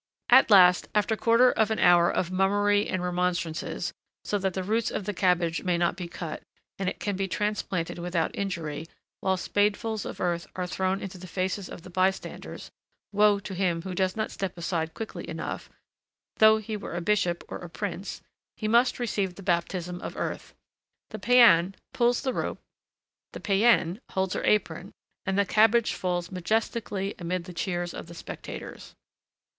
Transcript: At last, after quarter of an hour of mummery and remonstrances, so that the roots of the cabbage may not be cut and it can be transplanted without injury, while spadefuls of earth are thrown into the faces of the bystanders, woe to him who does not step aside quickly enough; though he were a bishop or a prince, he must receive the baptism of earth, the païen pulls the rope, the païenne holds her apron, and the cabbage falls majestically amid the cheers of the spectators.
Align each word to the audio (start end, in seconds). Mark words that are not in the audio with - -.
At 0.31 0.49
last, 0.49 0.87
after 0.95 1.15
quarter 1.15 1.51
of 1.51 1.69
an 1.69 1.77
hour 1.77 2.09
of 2.09 2.31
mummery 2.31 2.89
and 2.89 3.03
remonstrances, 3.03 3.93
so 4.25 4.39
that 4.39 4.55
the 4.55 4.63
roots 4.63 4.89
of 4.89 5.03
the 5.05 5.13
cabbage 5.13 5.63
may 5.63 5.77
not 5.77 5.95
be 5.95 6.07
cut 6.07 6.41
and 6.79 6.89
it 6.89 6.99
can 6.99 7.15
be 7.15 7.27
transplanted 7.27 7.99
without 7.99 8.35
injury, 8.35 8.87
while 9.19 9.37
spadefuls 9.37 10.03
of 10.05 10.19
earth 10.19 10.47
are 10.55 10.65
thrown 10.65 11.01
into 11.01 11.19
the 11.19 11.27
faces 11.27 11.69
of 11.69 11.83
the 11.83 11.91
bystanders, 11.91 12.71
woe 13.11 13.37
to 13.41 13.53
him 13.53 13.83
who 13.83 13.93
does 13.93 14.15
not 14.15 14.31
step 14.31 14.57
aside 14.57 14.95
quickly 14.95 15.29
enough; 15.29 15.69
though 16.37 16.57
he 16.57 16.75
were 16.75 16.95
a 16.95 16.99
bishop 17.01 17.43
or 17.47 17.59
a 17.59 17.69
prince, 17.69 18.23
he 18.57 18.67
must 18.67 18.97
receive 18.97 19.35
the 19.35 19.43
baptism 19.43 20.01
of 20.01 20.17
earth, 20.17 20.55
the 21.11 21.19
païen 21.19 21.75
pulls 21.93 22.23
the 22.23 22.33
rope, 22.33 22.57
the 23.33 23.39
païenne 23.39 23.99
holds 24.13 24.33
her 24.33 24.43
apron, 24.45 24.91
and 25.27 25.37
the 25.37 25.45
cabbage 25.45 25.93
falls 25.93 26.31
majestically 26.31 27.13
amid 27.19 27.43
the 27.43 27.53
cheers 27.53 27.93
of 27.93 28.07
the 28.07 28.15
spectators. 28.15 28.95